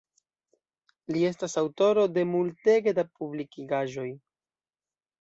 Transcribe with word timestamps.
Li 1.17 1.25
estas 1.33 1.55
aŭtoro 1.63 2.07
de 2.15 2.25
multege 2.31 2.97
da 3.03 3.09
publikigaĵoj. 3.21 4.11